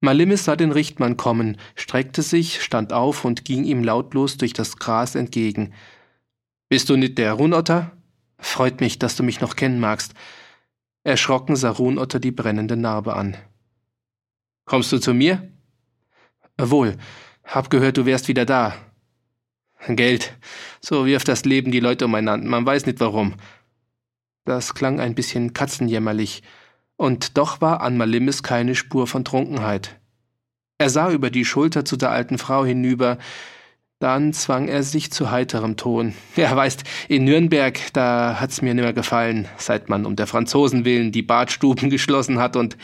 [0.00, 4.78] Malimis sah den Richtmann kommen, streckte sich, stand auf und ging ihm lautlos durch das
[4.78, 5.74] Gras entgegen.
[6.70, 7.92] Bist du nicht der Runotter?
[8.38, 10.14] Freut mich, dass du mich noch kennen magst.
[11.04, 13.36] Erschrocken sah Runotter die brennende Narbe an.
[14.64, 15.50] Kommst du zu mir?
[16.56, 16.96] Wohl,
[17.44, 18.74] hab gehört, du wärst wieder da.
[19.88, 20.36] Geld.
[20.80, 23.34] So wirft das Leben die Leute umeinander, man weiß nicht warum.
[24.44, 26.42] Das klang ein bisschen katzenjämmerlich
[27.00, 29.98] und doch war an Malimis keine Spur von Trunkenheit.
[30.76, 33.16] Er sah über die Schulter zu der alten Frau hinüber,
[34.00, 36.14] dann zwang er sich zu heiterem Ton.
[36.36, 41.10] Ja, weißt, in Nürnberg, da hat's mir nimmer gefallen, seit man um der Franzosen willen
[41.10, 42.76] die Badstuben geschlossen hat und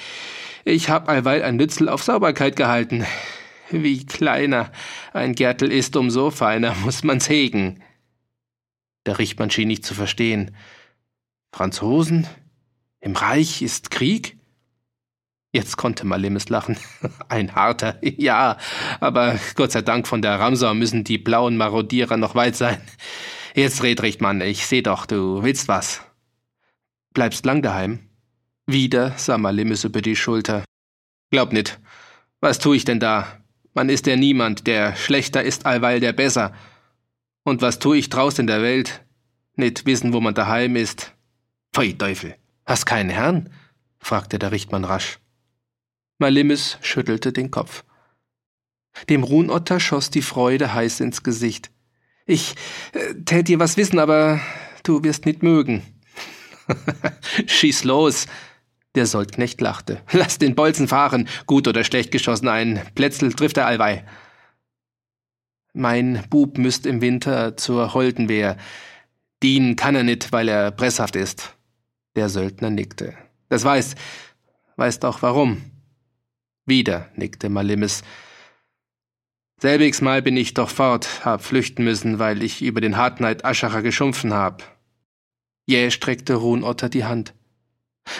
[0.64, 3.04] ich hab allweil ein Nützel auf Sauberkeit gehalten.
[3.70, 4.72] Wie kleiner
[5.12, 7.82] ein Gärtel ist, umso feiner muss man's hegen.
[9.04, 10.56] Der Richtmann schien nicht zu verstehen.
[11.52, 12.26] Franzosen?
[13.00, 14.38] Im Reich ist Krieg?
[15.52, 16.76] Jetzt konnte Malimis lachen.
[17.28, 18.58] Ein harter, ja,
[19.00, 22.80] aber Gott sei Dank von der Ramsau müssen die blauen Marodierer noch weit sein.
[23.54, 26.02] Jetzt red recht, Mann, ich seh doch, du willst was.
[27.14, 28.10] Bleibst lang daheim?
[28.66, 30.64] Wieder sah Malimis über die Schulter.
[31.30, 31.78] Glaub nit.
[32.40, 33.26] Was tu ich denn da?
[33.72, 36.52] Man ist der Niemand, der schlechter ist allweil der besser.
[37.44, 39.04] Und was tu ich draus in der Welt?
[39.54, 41.14] Nit wissen, wo man daheim ist.
[41.72, 42.36] Pfui Teufel.
[42.66, 43.48] Hast keinen Herrn?
[43.98, 45.18] fragte der Richtmann rasch.
[46.18, 47.84] Malimis schüttelte den Kopf.
[49.08, 51.70] Dem Runotter schoss die Freude heiß ins Gesicht.
[52.24, 52.56] Ich
[52.92, 54.40] äh, tät dir was wissen, aber
[54.82, 55.82] du wirst nicht mögen.
[57.46, 58.26] Schieß los!
[58.96, 60.00] Der Soldknecht lachte.
[60.10, 64.06] Lass den Bolzen fahren, gut oder schlecht geschossen, ein Plätzel trifft er allweil.
[65.74, 68.56] Mein Bub müsst im Winter zur Holdenwehr.
[69.42, 71.55] Dienen kann er nit, weil er presshaft ist.
[72.16, 73.14] Der Söldner nickte.
[73.50, 73.94] Das weiß,
[74.76, 75.62] weißt auch warum.
[76.64, 78.02] Wieder nickte Malimis.
[79.60, 83.82] Selbigs Mal bin ich doch fort, hab flüchten müssen, weil ich über den Hartneid Aschacher
[83.82, 84.76] geschumpfen hab.
[85.66, 87.34] Jäh streckte Ruhnotter die Hand.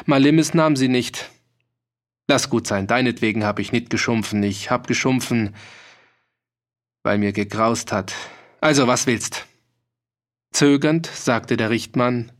[0.05, 1.31] Malimis nahm sie nicht.
[2.29, 5.55] Lass gut sein, deinetwegen hab ich nicht geschumpfen, ich hab geschumpfen,
[7.03, 8.15] weil mir gegraust hat.
[8.61, 9.47] Also, was willst?
[10.53, 12.33] Zögernd sagte der Richtmann,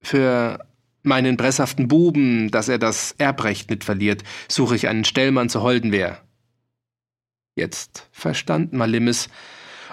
[0.00, 0.64] für
[1.02, 6.20] meinen bresshaften Buben, dass er das Erbrecht nicht verliert, suche ich einen Stellmann zur Holdenwehr.
[7.56, 9.28] Jetzt verstand Malimis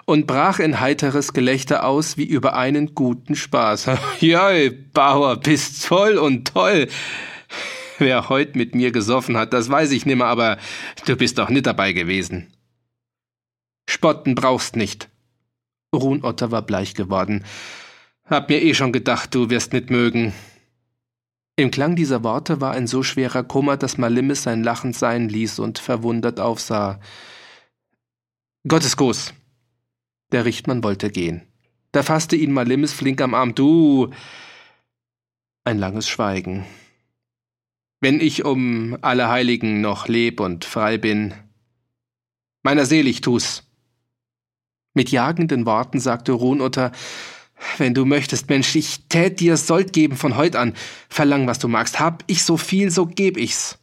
[0.06, 3.88] und brach in heiteres Gelächter aus wie über einen guten Spaß.
[4.20, 6.88] Joi, Bauer, bist voll und toll.
[8.00, 10.58] Wer heut mit mir gesoffen hat, das weiß ich nimmer, aber
[11.06, 12.54] du bist doch nicht dabei gewesen.
[13.90, 15.10] Spotten brauchst nicht.
[15.94, 17.44] Ruhnotter war bleich geworden.
[18.30, 20.34] Hab mir eh schon gedacht, du wirst nicht mögen.
[21.56, 25.60] Im Klang dieser Worte war ein so schwerer Kummer, dass Malimis sein Lachen sein ließ
[25.60, 27.00] und verwundert aufsah.
[28.68, 29.34] Gottes Gruß!
[30.34, 31.48] Der Richtmann wollte gehen.
[31.94, 33.56] Da fasste ihn Malimis flink am Arm.
[33.56, 34.12] Du!
[35.64, 36.66] Ein langes Schweigen.
[38.02, 41.34] Wenn ich um alle Heiligen noch leb und frei bin,
[42.62, 43.64] meiner selig tu's.
[44.94, 46.92] Mit jagenden Worten sagte Ruhnotter,
[47.78, 50.74] wenn du möchtest, Mensch, ich tät dir Sold geben von heut an.
[51.10, 52.00] Verlang, was du magst.
[52.00, 53.80] Hab ich so viel, so geb ich's.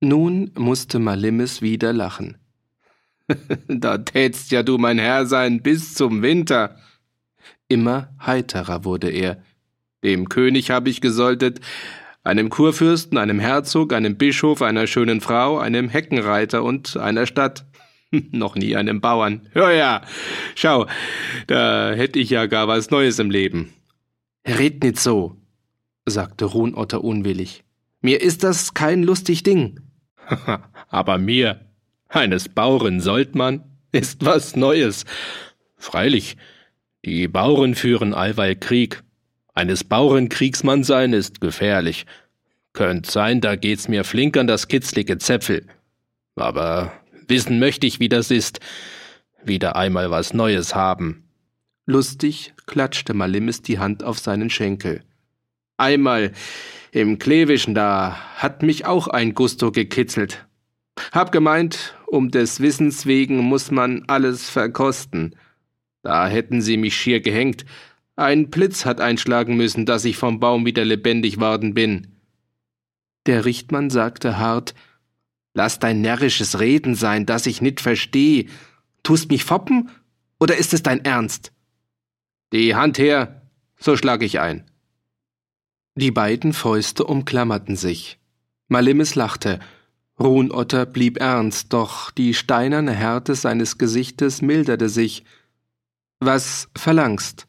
[0.00, 2.36] Nun musste Malimis wieder lachen.
[3.68, 6.76] da tätst ja du mein Herr sein bis zum Winter.
[7.68, 9.42] Immer heiterer wurde er.
[10.02, 11.60] Dem König hab ich gesoltet,
[12.24, 17.64] einem Kurfürsten, einem Herzog, einem Bischof, einer schönen Frau, einem Heckenreiter und einer Stadt.
[18.30, 19.48] Noch nie einem Bauern.
[19.52, 20.02] Hör ja,
[20.54, 20.86] schau,
[21.46, 23.72] da hätt ich ja gar was Neues im Leben.
[24.46, 25.36] Red nit so,
[26.04, 27.64] sagte Ruhnotter unwillig.
[28.00, 29.80] Mir ist das kein lustig Ding.
[30.88, 31.60] Aber mir,
[32.08, 35.04] eines Bauren sollt man, ist was Neues.
[35.76, 36.36] Freilich,
[37.04, 39.02] die Bauren führen allweil Krieg.
[39.54, 42.06] Eines Bauren Kriegsmann sein ist gefährlich.
[42.72, 45.66] Könnt sein, da geht's mir flink an das kitzlige Zäpfel.
[46.36, 46.92] Aber
[47.28, 48.60] Wissen möchte ich, wie das ist.
[49.44, 51.28] Wieder einmal was Neues haben.
[51.86, 55.02] Lustig klatschte Malimis die Hand auf seinen Schenkel.
[55.76, 56.32] Einmal
[56.92, 60.46] im Klevischen da hat mich auch ein Gusto gekitzelt.
[61.10, 65.34] Hab gemeint, um des Wissens wegen muss man alles verkosten.
[66.02, 67.64] Da hätten sie mich schier gehängt.
[68.14, 72.08] Ein Blitz hat einschlagen müssen, dass ich vom Baum wieder lebendig worden bin.
[73.26, 74.74] Der Richtmann sagte hart,
[75.54, 78.48] Lass dein närrisches Reden sein, das ich nit versteh.
[79.02, 79.90] Tust mich foppen?
[80.40, 81.52] Oder ist es dein Ernst?
[82.52, 83.42] Die Hand her,
[83.78, 84.70] so schlag ich ein.
[85.94, 88.18] Die beiden Fäuste umklammerten sich.
[88.68, 89.60] Malimis lachte.
[90.18, 95.24] Ruhnotter blieb ernst, doch die steinerne Härte seines Gesichtes milderte sich.
[96.20, 97.46] Was verlangst?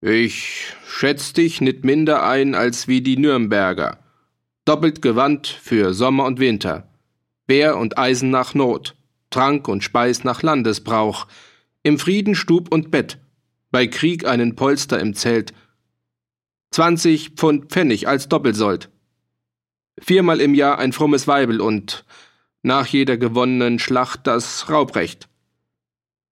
[0.00, 3.98] Ich schätz dich nicht minder ein als wie die Nürnberger.
[4.68, 6.92] Doppelt Gewand für Sommer und Winter.
[7.46, 8.96] Bär und Eisen nach Not.
[9.30, 11.26] Trank und Speis nach Landesbrauch.
[11.82, 13.16] Im Frieden Stub und Bett.
[13.70, 15.54] Bei Krieg einen Polster im Zelt.
[16.70, 18.90] Zwanzig Pfund Pfennig als Doppelsold.
[19.98, 22.04] Viermal im Jahr ein frommes Weibel und
[22.60, 25.30] nach jeder gewonnenen Schlacht das Raubrecht.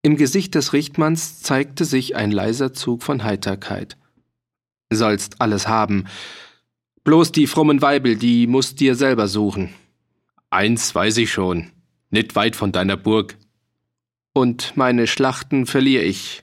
[0.03, 3.97] Im Gesicht des Richtmanns zeigte sich ein leiser Zug von Heiterkeit.
[4.91, 6.05] Sollst alles haben.
[7.06, 9.73] Bloß die frommen Weibel, die musst dir selber suchen.
[10.50, 11.70] Eins weiß ich schon,
[12.11, 13.37] nicht weit von deiner Burg.
[14.32, 16.43] Und meine Schlachten verliere ich.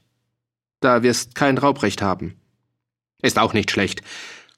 [0.79, 2.35] Da wirst kein Raubrecht haben.
[3.21, 4.03] Ist auch nicht schlecht.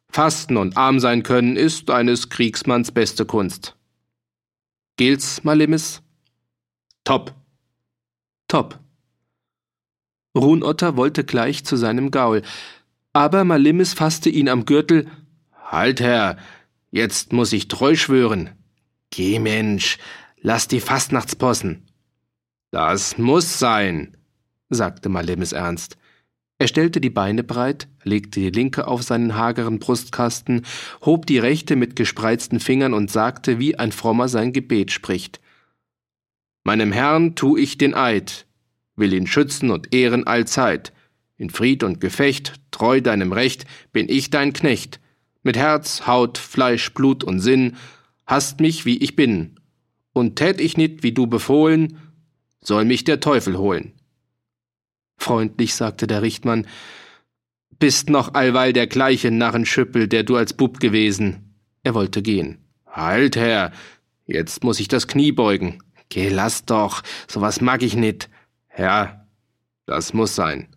[0.08, 3.76] Fasten und arm sein können ist eines Kriegsmanns beste Kunst.
[4.98, 6.04] Gilt's, Malimis?
[7.04, 7.34] Top.
[8.48, 8.80] Top.
[10.38, 12.44] Runotter wollte gleich zu seinem Gaul,
[13.12, 15.10] aber Malimis fasste ihn am Gürtel.
[15.76, 16.38] Halt, Herr,
[16.90, 18.52] jetzt muss ich treu schwören.
[19.10, 19.98] Geh, Mensch,
[20.40, 21.86] lass die Fastnachtspossen.
[22.72, 24.16] Das muss sein,
[24.70, 25.98] sagte Malimis ernst.
[26.60, 30.66] Er stellte die Beine breit, legte die linke auf seinen hageren Brustkasten,
[31.02, 35.42] hob die rechte mit gespreizten Fingern und sagte, wie ein Frommer sein Gebet spricht.
[36.64, 38.46] Meinem Herrn tu ich den Eid,
[38.96, 40.94] will ihn schützen und ehren allzeit.
[41.36, 45.02] In Fried und Gefecht, treu deinem Recht, bin ich dein Knecht.
[45.46, 47.78] Mit Herz, Haut, Fleisch, Blut und Sinn,
[48.26, 49.60] hast mich, wie ich bin.
[50.12, 52.00] Und tät ich nit, wie du befohlen,
[52.62, 53.94] soll mich der Teufel holen.
[55.18, 56.66] Freundlich sagte der Richtmann,
[57.78, 61.56] bist noch allweil der gleiche Narrenschüppel, der du als Bub gewesen.
[61.84, 62.58] Er wollte gehen.
[62.88, 63.72] Halt, Herr,
[64.26, 65.78] jetzt muss ich das Knie beugen.
[66.10, 68.30] Geh, lass doch, sowas mag ich nit.
[68.66, 69.28] Herr,
[69.86, 70.76] das muss sein.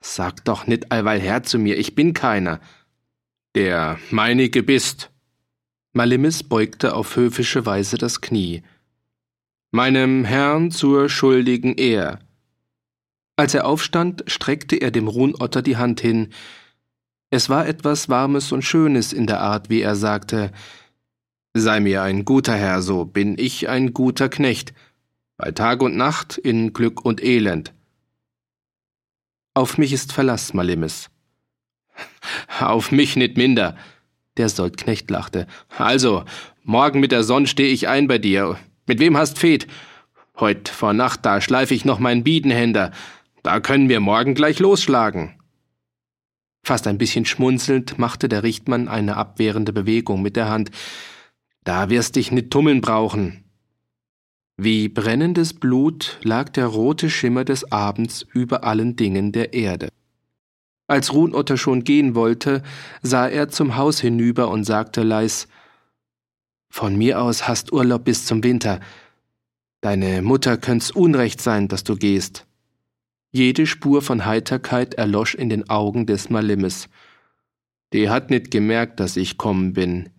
[0.00, 2.58] Sag doch nit allweil Herr zu mir, ich bin keiner.
[3.54, 5.10] Der meinige bist.
[5.92, 8.62] Malimis beugte auf höfische Weise das Knie.
[9.70, 12.18] Meinem Herrn zur schuldigen Ehr.
[13.36, 16.32] Als er aufstand, streckte er dem Ruhnotter die Hand hin.
[17.28, 20.50] Es war etwas Warmes und Schönes in der Art, wie er sagte,
[21.54, 24.72] Sei mir ein guter Herr, so bin ich ein guter Knecht,
[25.36, 27.74] bei Tag und Nacht in Glück und Elend.
[29.52, 31.11] Auf mich ist Verlass, Malimis.
[32.60, 33.76] Auf mich nit minder.
[34.36, 35.46] Der Soldknecht lachte.
[35.76, 36.24] Also,
[36.62, 38.58] morgen mit der Sonn steh ich ein bei dir.
[38.86, 39.66] Mit wem hast Fed?
[40.40, 42.92] Heut vor Nacht, da schleif ich noch meinen Biedenhänder.
[43.42, 45.34] Da können wir morgen gleich losschlagen.
[46.64, 50.70] Fast ein bisschen schmunzelnd machte der Richtmann eine abwehrende Bewegung mit der Hand.
[51.64, 53.44] Da wirst dich nit tummeln brauchen.
[54.56, 59.88] Wie brennendes Blut lag der rote Schimmer des Abends über allen Dingen der Erde.
[60.92, 62.62] Als Ruhnotter schon gehen wollte,
[63.00, 65.48] sah er zum Haus hinüber und sagte leis
[66.68, 68.78] Von mir aus hast Urlaub bis zum Winter.
[69.80, 72.44] Deine Mutter könnt's Unrecht sein, dass du gehst.
[73.30, 76.90] Jede Spur von Heiterkeit erlosch in den Augen des Malimes.
[77.94, 80.10] Die hat nit gemerkt, dass ich kommen bin.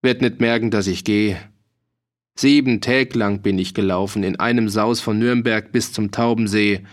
[0.00, 1.34] Wird nit merken, dass ich geh.
[2.36, 6.84] Sieben Täg lang bin ich gelaufen, in einem Saus von Nürnberg bis zum Taubensee.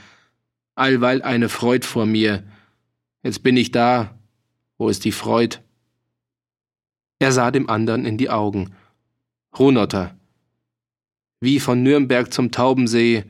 [0.74, 2.44] Allweil eine Freud vor mir.
[3.25, 4.20] Jetzt bin ich da.
[4.77, 5.58] Wo ist die Freud?
[7.17, 8.75] Er sah dem anderen in die Augen.
[9.58, 10.15] Runotter.
[11.39, 13.24] Wie von Nürnberg zum Taubensee,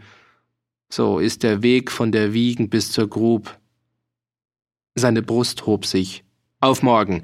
[0.90, 3.58] so ist der Weg von der Wiegen bis zur Grub.
[4.96, 6.26] Seine Brust hob sich.
[6.60, 7.22] Auf morgen.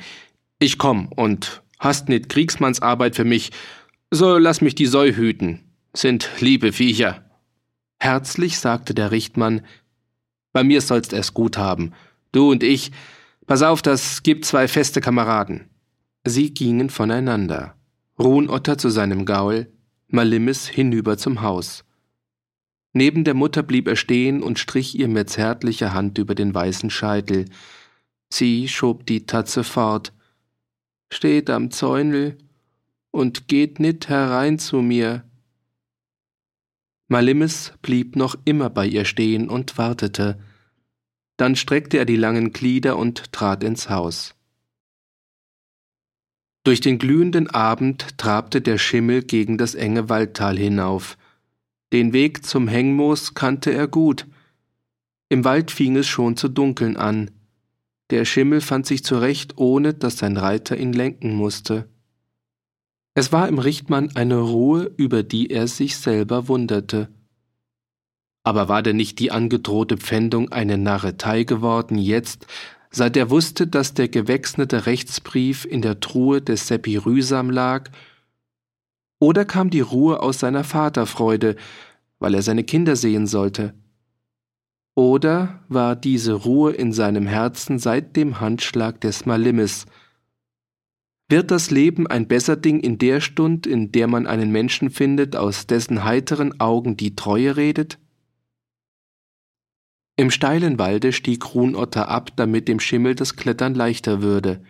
[0.58, 3.52] Ich komm und hast nit Kriegsmannsarbeit für mich,
[4.12, 5.60] so lass mich die Säu hüten.
[5.94, 7.30] Sind liebe Viecher.
[8.00, 9.66] Herzlich sagte der Richtmann,
[10.54, 11.92] bei mir sollst es gut haben.
[12.32, 12.92] Du und ich,
[13.48, 15.70] pass auf, das gibt zwei feste Kameraden.
[16.24, 17.76] Sie gingen voneinander.
[18.20, 19.68] Ruhnotter zu seinem Gaul,
[20.08, 21.84] Malimis hinüber zum Haus.
[22.94, 26.90] Neben der Mutter blieb er stehen und strich ihr mit zärtlicher Hand über den weißen
[26.90, 27.46] Scheitel.
[28.30, 30.14] Sie schob die Tatze fort.
[31.12, 32.38] Steht am Zäunel
[33.12, 35.24] und geht nit herein zu mir.
[37.08, 40.38] Malimis blieb noch immer bei ihr stehen und wartete.
[41.42, 44.36] Dann streckte er die langen Glieder und trat ins Haus.
[46.64, 51.18] Durch den glühenden Abend trabte der Schimmel gegen das enge Waldtal hinauf.
[51.94, 54.28] Den Weg zum Hengmoos kannte er gut.
[55.30, 57.32] Im Wald fing es schon zu dunkeln an.
[58.12, 61.90] Der Schimmel fand sich zurecht, ohne dass sein Reiter ihn lenken musste.
[63.16, 67.10] Es war im Richtmann eine Ruhe, über die er sich selber wunderte.
[68.44, 72.48] Aber war denn nicht die angedrohte Pfändung eine Narretei geworden jetzt,
[72.90, 77.90] seit er wusste, dass der gewechselte Rechtsbrief in der Truhe des Seppi Rühsam lag?
[79.20, 81.56] Oder kam die Ruhe aus seiner Vaterfreude,
[82.20, 83.76] weil er seine Kinder sehen sollte?
[84.96, 89.86] Oder war diese Ruhe in seinem Herzen seit dem Handschlag des Malimis?
[91.30, 95.38] Wird das Leben ein besser Ding in der Stund, in der man einen Menschen findet,
[95.38, 98.00] aus dessen heiteren Augen die Treue redet?
[100.16, 104.62] Im steilen Walde stieg Runotter ab, damit dem Schimmel das Klettern leichter würde.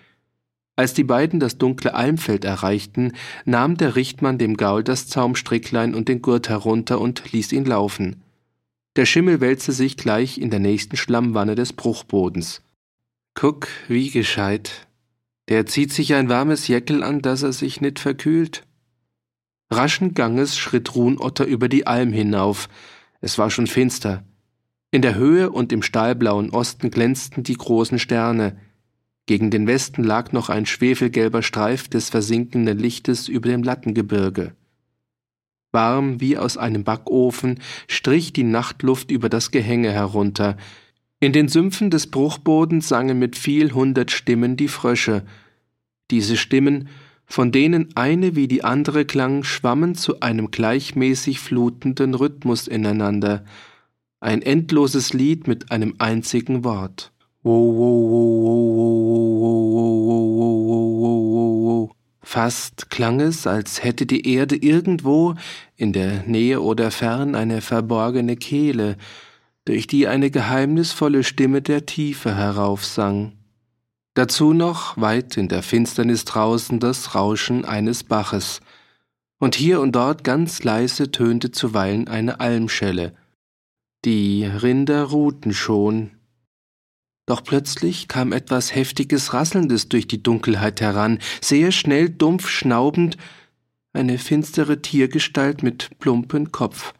[0.75, 3.13] Als die beiden das dunkle Almfeld erreichten,
[3.45, 8.23] nahm der Richtmann dem Gaul das Zaumstricklein und den Gurt herunter und ließ ihn laufen.
[8.95, 12.61] Der Schimmel wälzte sich gleich in der nächsten Schlammwanne des Bruchbodens.
[13.33, 14.87] Guck, wie gescheit.
[15.49, 18.63] Der zieht sich ein warmes Jäckel an, dass er sich nit verkühlt.
[19.69, 22.67] Raschen Ganges schritt Runotter über die Alm hinauf.
[23.21, 24.23] Es war schon finster.
[24.93, 28.57] In der Höhe und im stahlblauen Osten glänzten die großen Sterne.
[29.25, 34.53] Gegen den Westen lag noch ein schwefelgelber Streif des versinkenden Lichtes über dem Lattengebirge.
[35.71, 40.57] Warm wie aus einem Backofen strich die Nachtluft über das Gehänge herunter.
[41.21, 45.23] In den Sümpfen des Bruchbodens sangen mit viel hundert Stimmen die Frösche.
[46.09, 46.89] Diese Stimmen,
[47.25, 53.45] von denen eine wie die andere klang, schwammen zu einem gleichmäßig flutenden Rhythmus ineinander
[54.21, 57.11] ein endloses Lied mit einem einzigen Wort.
[62.23, 65.35] Fast klang es, als hätte die Erde irgendwo
[65.75, 68.95] in der Nähe oder fern eine verborgene Kehle,
[69.65, 73.33] durch die eine geheimnisvolle Stimme der Tiefe heraufsang.
[74.13, 78.61] Dazu noch weit in der Finsternis draußen das Rauschen eines Baches,
[79.39, 83.15] und hier und dort ganz leise tönte zuweilen eine Almschelle,
[84.03, 86.11] die Rinder ruhten schon,
[87.31, 93.15] doch plötzlich kam etwas heftiges Rasselndes durch die Dunkelheit heran, sehr schnell dumpf schnaubend,
[93.93, 96.93] eine finstere Tiergestalt mit plumpen Kopf.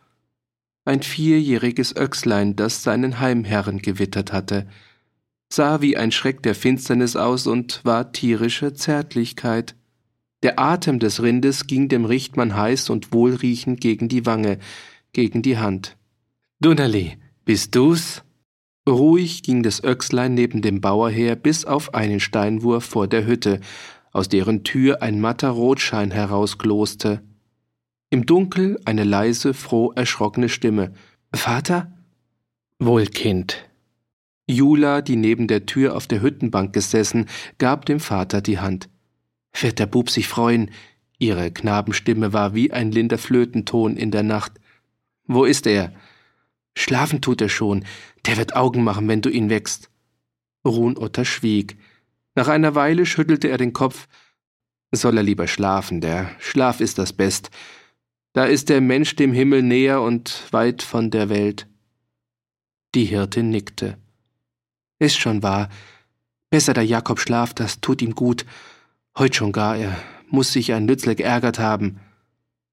[0.86, 4.67] Ein vierjähriges Öchslein, das seinen Heimherren gewittert hatte,
[5.51, 9.75] sah wie ein Schreck der Finsternis aus und war tierische Zärtlichkeit.
[10.43, 14.60] Der Atem des Rindes ging dem Richtmann heiß und wohlriechend gegen die Wange,
[15.12, 15.98] gegen die Hand.
[16.62, 18.22] Dunnerli, bist du's?
[18.88, 23.60] Ruhig ging das Öchslein neben dem Bauer her bis auf einen Steinwurf vor der Hütte,
[24.12, 27.24] aus deren Tür ein matter Rotschein herausgloste.
[28.12, 30.94] Im Dunkel eine leise, froh erschrockene Stimme.
[31.34, 31.98] Vater?
[32.77, 33.68] Wohl, Kind.
[34.46, 37.25] Jula, die neben der Tür auf der Hüttenbank gesessen,
[37.58, 38.88] gab dem Vater die Hand.
[39.60, 40.70] Wird der Bub sich freuen?
[41.18, 44.53] Ihre Knabenstimme war wie ein linder Flötenton in der Nacht.
[45.25, 45.91] Wo ist er?
[46.75, 47.86] Schlafen tut er schon,
[48.25, 49.90] der wird Augen machen, wenn du ihn wächst.
[50.66, 51.78] Runotter schwieg.
[52.36, 54.08] Nach einer Weile schüttelte er den Kopf.
[54.92, 57.50] Soll er lieber schlafen, der Schlaf ist das Best.
[58.34, 61.68] Da ist der Mensch dem Himmel näher und weit von der Welt.
[62.96, 63.98] Die Hirtin nickte.
[65.00, 65.70] Ist schon wahr.
[66.50, 68.46] Besser der Jakob schlaft, das tut ihm gut.
[69.18, 69.98] Heut schon gar, er
[70.30, 72.00] muss sich ein Nützle geärgert haben.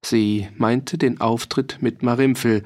[0.04, 2.62] Sie meinte den Auftritt mit Marimpfel,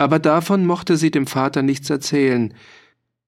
[0.00, 2.54] aber davon mochte sie dem Vater nichts erzählen.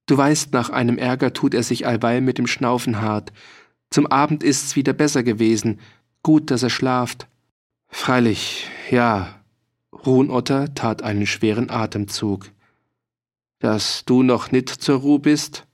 [0.06, 3.30] Du weißt, nach einem Ärger tut er sich allweil mit dem Schnaufen hart.
[3.90, 5.80] Zum Abend ist's wieder besser gewesen.
[6.22, 7.28] Gut, dass er schlaft.
[7.88, 9.42] Freilich, ja.
[10.06, 12.50] Ruhnotter tat einen schweren Atemzug.
[13.58, 15.66] Dass du noch nit zur Ruh bist?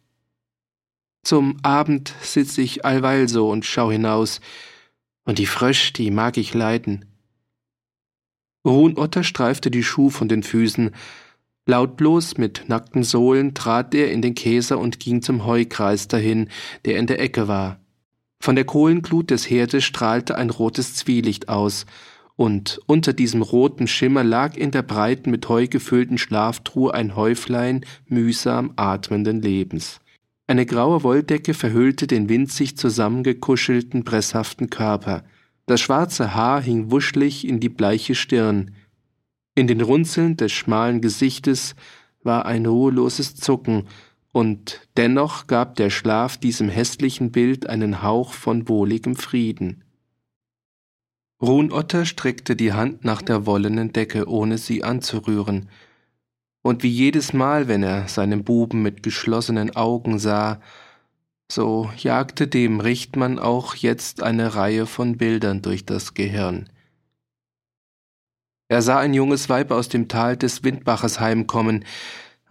[1.22, 4.40] Zum Abend sitz ich allweil so und schau hinaus.
[5.22, 7.07] Und die Frösch, die mag ich leiden.
[8.68, 10.90] Ruhnotter streifte die Schuh von den Füßen.
[11.66, 16.48] Lautlos mit nackten Sohlen trat er in den Käser und ging zum Heukreis dahin,
[16.84, 17.80] der in der Ecke war.
[18.40, 21.86] Von der Kohlenglut des Herdes strahlte ein rotes Zwielicht aus,
[22.36, 27.84] und unter diesem roten Schimmer lag in der breiten mit Heu gefüllten Schlaftruhe ein Häuflein
[28.06, 29.98] mühsam atmenden Lebens.
[30.46, 35.24] Eine graue Wolldecke verhüllte den winzig zusammengekuschelten, presshaften Körper.
[35.68, 38.74] Das schwarze Haar hing wuschelig in die bleiche Stirn.
[39.54, 41.74] In den Runzeln des schmalen Gesichtes
[42.22, 43.86] war ein ruheloses Zucken,
[44.32, 49.84] und dennoch gab der Schlaf diesem hässlichen Bild einen Hauch von wohligem Frieden.
[51.42, 55.68] Ruhnotter streckte die Hand nach der wollenen Decke, ohne sie anzurühren,
[56.62, 60.60] und wie jedes Mal, wenn er seinen Buben mit geschlossenen Augen sah,
[61.50, 66.68] so jagte dem Richtmann auch jetzt eine Reihe von Bildern durch das Gehirn.
[68.68, 71.84] Er sah ein junges Weib aus dem Tal des Windbaches heimkommen,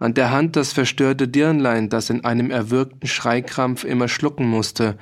[0.00, 4.96] an der Hand das verstörte Dirnlein, das in einem erwürgten Schreikrampf immer schlucken musste.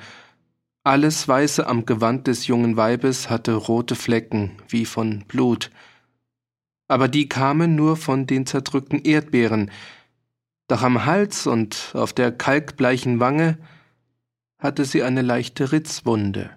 [0.83, 5.69] Alles Weiße am Gewand des jungen Weibes hatte rote Flecken, wie von Blut.
[6.87, 9.71] Aber die kamen nur von den zerdrückten Erdbeeren,
[10.67, 13.57] doch am Hals und auf der kalkbleichen Wange
[14.59, 16.49] hatte sie eine leichte Ritzwunde.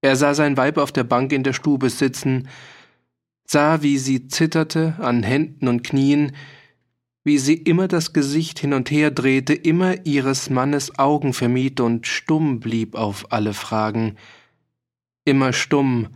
[0.00, 2.48] Er sah sein Weib auf der Bank in der Stube sitzen,
[3.44, 6.32] sah, wie sie zitterte an Händen und Knien,
[7.24, 12.06] wie sie immer das Gesicht hin und her drehte, immer ihres Mannes Augen vermied und
[12.06, 14.16] stumm blieb auf alle Fragen,
[15.24, 16.08] immer stumm,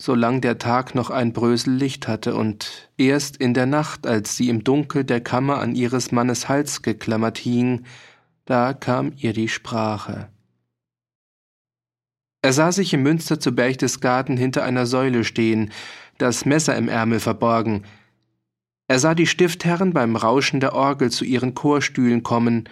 [0.00, 4.48] solang der Tag noch ein Brösel Licht hatte, und erst in der Nacht, als sie
[4.48, 7.84] im Dunkel der Kammer an ihres Mannes Hals geklammert hing,
[8.48, 10.30] da kam ihr die Sprache.
[12.40, 15.70] Er sah sich im Münster zu Berchtesgaden hinter einer Säule stehen,
[16.16, 17.84] das Messer im Ärmel verborgen.
[18.86, 22.70] Er sah die Stiftherren beim Rauschen der Orgel zu ihren Chorstühlen kommen.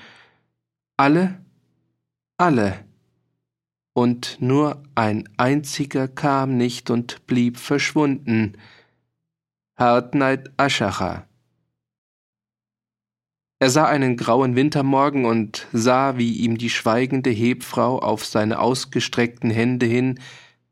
[0.97, 1.45] Alle,
[2.39, 2.83] alle.
[3.93, 8.57] Und nur ein einziger kam nicht und blieb verschwunden.
[9.77, 11.29] Hartneid Aschacher.
[13.59, 19.51] Er sah einen grauen Wintermorgen und sah, wie ihm die schweigende Hebfrau auf seine ausgestreckten
[19.51, 20.21] Hände hin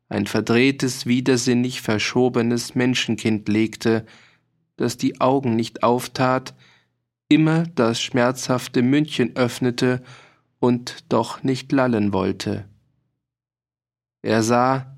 [0.09, 4.05] ein verdrehtes, widersinnig verschobenes Menschenkind legte,
[4.76, 6.55] das die Augen nicht auftat,
[7.29, 10.03] immer das schmerzhafte Mündchen öffnete
[10.61, 12.69] und doch nicht lallen wollte.
[14.23, 14.97] Er sah,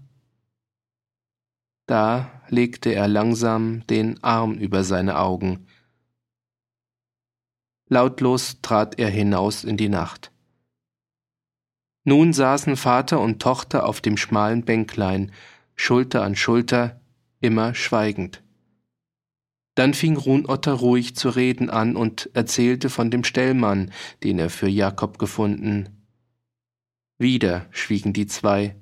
[1.87, 5.67] da legte er langsam den Arm über seine Augen,
[7.89, 10.33] Lautlos trat er hinaus in die Nacht.
[12.05, 15.33] Nun saßen Vater und Tochter auf dem schmalen Bänklein,
[15.75, 17.01] Schulter an Schulter,
[17.41, 18.43] immer schweigend.
[19.77, 23.93] Dann fing Runotter ruhig zu reden an und erzählte von dem Stellmann,
[24.25, 26.07] den er für Jakob gefunden.
[27.19, 28.77] Wieder schwiegen die zwei.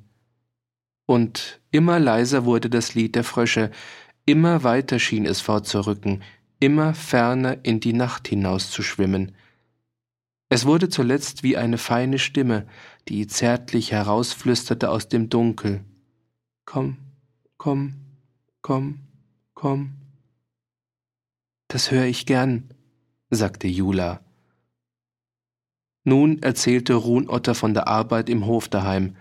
[1.07, 3.71] Und immer leiser wurde das Lied der Frösche,
[4.25, 6.23] immer weiter schien es fortzurücken,
[6.65, 9.37] immer ferner in die Nacht hinauszuschwimmen.
[10.49, 12.67] Es wurde zuletzt wie eine feine Stimme,
[13.09, 15.85] die zärtlich herausflüsterte aus dem Dunkel.
[16.65, 16.97] Komm,
[17.59, 17.97] komm,
[18.63, 19.01] komm,
[19.53, 19.95] komm.
[21.69, 22.71] Das höre ich gern,
[23.29, 24.21] sagte Jula.
[26.05, 29.17] Nun erzählte Ruhnotter von der Arbeit im Hof daheim.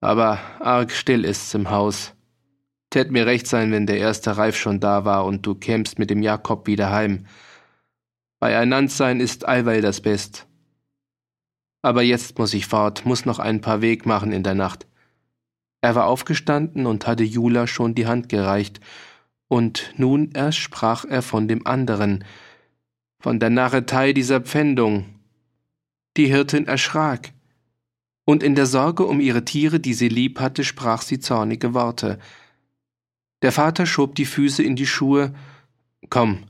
[0.00, 2.14] Aber arg still ist's im Haus.
[2.90, 6.10] Tät mir recht sein, wenn der erste Reif schon da war und du kämst mit
[6.10, 7.26] dem Jakob wieder heim.
[8.40, 10.46] Beieinander sein ist allweil das Best.
[11.82, 14.86] Aber jetzt muss ich fort, muss noch ein paar Weg machen in der Nacht.
[15.82, 18.80] Er war aufgestanden und hatte Jula schon die Hand gereicht,
[19.48, 22.24] und nun erst sprach er von dem anderen,
[23.18, 25.06] von der Narretei dieser Pfändung.
[26.16, 27.32] Die Hirtin erschrak,
[28.24, 32.18] und in der Sorge um ihre Tiere, die sie lieb hatte, sprach sie zornige Worte.
[33.42, 35.32] Der Vater schob die Füße in die Schuhe.
[36.10, 36.44] Komm,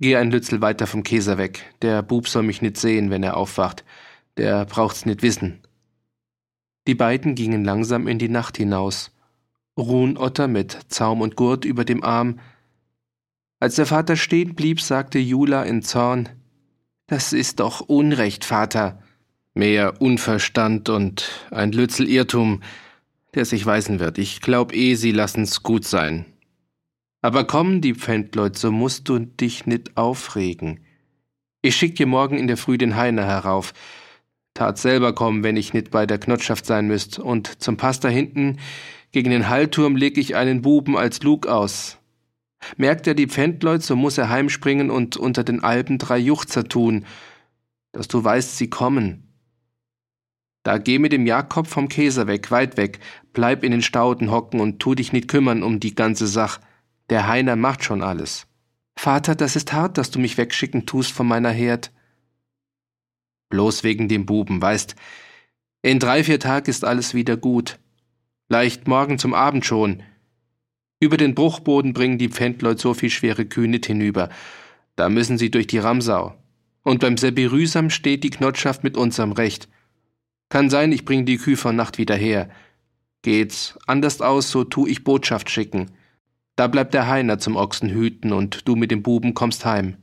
[0.00, 1.64] geh ein Lützel weiter vom Käser weg.
[1.82, 3.84] Der Bub soll mich nit sehen, wenn er aufwacht.
[4.36, 5.60] Der braucht's nit wissen.
[6.88, 9.12] Die beiden gingen langsam in die Nacht hinaus.
[9.78, 12.40] Ruhnotter mit Zaum und Gurt über dem Arm.
[13.60, 16.28] Als der Vater stehen blieb, sagte Jula in Zorn:
[17.06, 19.00] Das ist doch Unrecht, Vater.
[19.54, 22.62] Mehr Unverstand und ein Lützel Irrtum,
[23.34, 24.18] der sich weisen wird.
[24.18, 26.31] Ich glaub eh, sie lassen's gut sein.
[27.22, 30.80] Aber komm, die Pfändleut, so musst du dich nit aufregen.
[31.62, 33.72] Ich schick dir morgen in der Früh den Heiner herauf.
[34.54, 37.20] Tat selber kommen, wenn ich nit bei der Knotschaft sein müsst.
[37.20, 38.58] Und zum Pass da hinten,
[39.12, 41.98] gegen den Hallturm leg ich einen Buben als Lug aus.
[42.76, 47.06] Merkt er die Pfändleut, so muss er heimspringen und unter den Alpen drei Juchzer tun,
[47.92, 49.28] dass du weißt, sie kommen.
[50.64, 53.00] Da geh mit dem Jakob vom Käser weg, weit weg,
[53.32, 56.60] bleib in den Stauden hocken und tu dich nit kümmern um die ganze Sach.
[57.12, 58.46] Der Heiner macht schon alles.
[58.96, 61.92] Vater, das ist hart, dass du mich wegschicken tust von meiner Herd.
[63.50, 64.96] Bloß wegen dem Buben, weißt,
[65.82, 67.78] in drei, vier Tag ist alles wieder gut.
[68.48, 70.02] Leicht morgen zum Abend schon.
[71.00, 74.30] Über den Bruchboden bringen die Pfändleut so viel schwere Kühe nicht hinüber.
[74.96, 76.34] Da müssen sie durch die Ramsau.
[76.82, 79.68] Und beim Sebirüsam steht die Knotschaft mit unserem Recht.
[80.48, 82.48] Kann sein, ich bring die Kühe von Nacht wieder her.
[83.20, 85.90] Geht's anders aus, so tu ich Botschaft schicken.
[86.56, 89.96] Da bleibt der Heiner zum Ochsen hüten und du mit dem Buben kommst heim.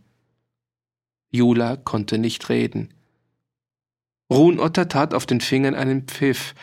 [1.31, 2.93] Jula konnte nicht reden.
[4.31, 6.53] Ruhnotter tat auf den Fingern einen Pfiff,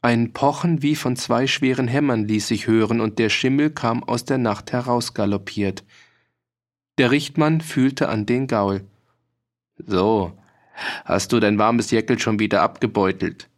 [0.00, 4.24] ein Pochen wie von zwei schweren Hämmern ließ sich hören, und der Schimmel kam aus
[4.24, 5.84] der Nacht herausgaloppiert.
[6.98, 8.84] Der Richtmann fühlte an den Gaul.
[9.76, 10.38] So,
[11.04, 13.48] hast du dein warmes Jäckel schon wieder abgebeutelt?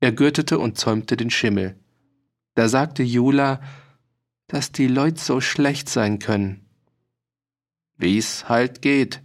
[0.00, 1.76] Er gürtete und zäumte den Schimmel.
[2.54, 3.60] Da sagte Jula,
[4.46, 6.64] dass die Leut so schlecht sein können.
[7.96, 9.22] Wie's halt geht.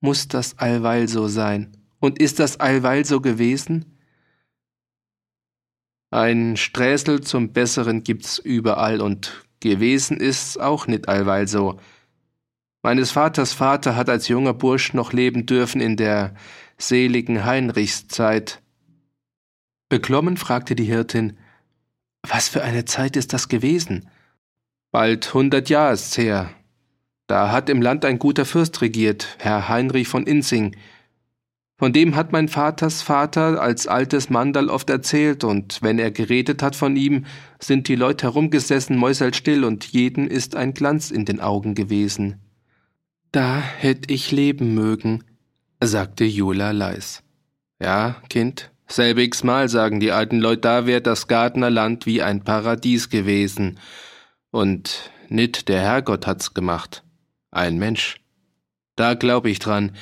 [0.00, 1.76] Muss das allweil so sein?
[2.00, 3.98] Und ist das allweil so gewesen?
[6.10, 11.78] Ein Sträßel zum Besseren gibt's überall und gewesen ist's auch nicht allweil so.
[12.82, 16.34] Meines Vaters Vater hat als junger Bursch noch leben dürfen in der
[16.78, 18.62] seligen Heinrichszeit.
[19.90, 21.36] Beklommen fragte die Hirtin,
[22.26, 24.08] was für eine Zeit ist das gewesen?
[24.90, 26.50] Bald hundert Jahre ist's her.
[27.26, 30.76] Da hat im Land ein guter Fürst regiert, Herr Heinrich von Inzing,
[31.80, 36.62] von dem hat mein Vaters Vater als altes Mandal oft erzählt, und wenn er geredet
[36.62, 37.24] hat von ihm,
[37.58, 42.38] sind die Leute herumgesessen, mäuselstill, und jeden ist ein Glanz in den Augen gewesen.
[43.32, 45.24] Da hätt ich leben mögen,
[45.82, 47.22] sagte Jula leis.
[47.80, 53.08] Ja, Kind, selbigs Mal sagen die alten Leute, da wär das Gardnerland wie ein Paradies
[53.08, 53.78] gewesen.
[54.50, 57.04] Und nit der Herrgott hat's gemacht.
[57.50, 58.20] Ein Mensch.
[58.96, 59.92] Da glaub ich dran,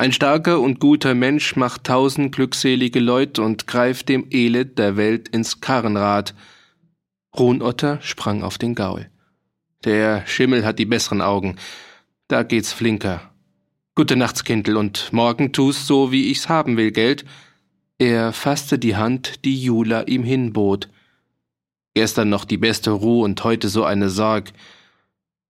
[0.00, 5.28] ein starker und guter Mensch macht tausend glückselige Leut und greift dem Elend der Welt
[5.28, 6.36] ins Karrenrad.
[7.36, 9.10] Ruhnotter sprang auf den Gaul.
[9.84, 11.56] Der Schimmel hat die besseren Augen.
[12.28, 13.32] Da geht's flinker.
[13.96, 17.24] Gute Nachts, Kindl, und morgen tust so, wie ich's haben will, Geld.
[17.98, 20.88] Er fasste die Hand, die Jula ihm hinbot.
[21.94, 24.52] Gestern noch die beste Ruh und heute so eine Sorg.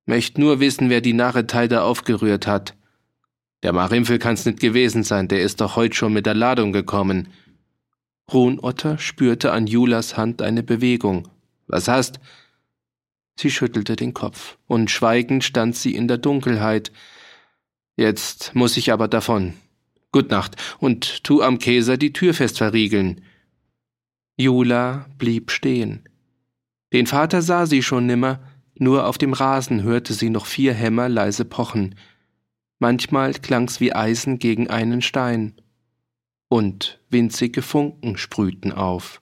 [0.06, 2.74] Möcht nur wissen, wer die Narretei da aufgerührt hat.
[3.62, 7.28] Der Marimpel kann's nicht gewesen sein, der ist doch heut schon mit der Ladung gekommen.
[8.32, 11.28] Ruhnotter spürte an Julas Hand eine Bewegung.
[11.66, 12.18] Was hast?
[13.38, 16.92] Sie schüttelte den Kopf, und schweigend stand sie in der Dunkelheit.
[17.96, 19.54] Jetzt muss ich aber davon.
[20.18, 23.20] Gut Nacht, und tu am Käser die Tür fest verriegeln.
[24.36, 26.08] Jula blieb stehen.
[26.92, 28.40] Den Vater sah sie schon nimmer,
[28.74, 31.94] nur auf dem Rasen hörte sie noch vier Hämmer leise pochen
[32.78, 35.54] manchmal klang's wie Eisen gegen einen Stein,
[36.48, 39.20] und winzige Funken sprühten auf.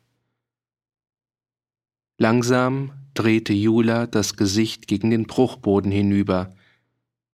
[2.19, 6.55] Langsam drehte Jula das Gesicht gegen den Bruchboden hinüber,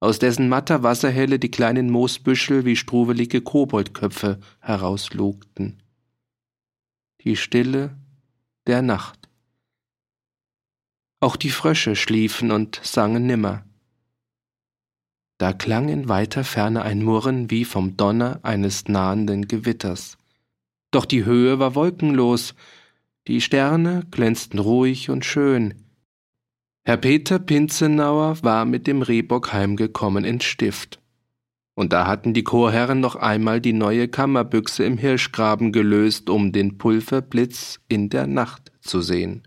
[0.02, 5.82] aus dessen matter Wasserhelle die kleinen Moosbüschel wie struwelige Koboldköpfe herauslugten.
[7.20, 7.96] Die Stille
[8.66, 9.28] der Nacht.
[11.20, 13.64] Auch die Frösche schliefen und sangen nimmer
[15.42, 20.16] da klang in weiter Ferne ein Murren wie vom Donner eines nahenden Gewitters.
[20.92, 22.54] Doch die Höhe war wolkenlos,
[23.26, 25.81] die Sterne glänzten ruhig und schön.
[26.84, 31.00] Herr Peter Pinzenauer war mit dem Rehbock heimgekommen ins Stift.
[31.74, 36.78] Und da hatten die Chorherren noch einmal die neue Kammerbüchse im Hirschgraben gelöst, um den
[36.78, 39.46] Pulverblitz in der Nacht zu sehen.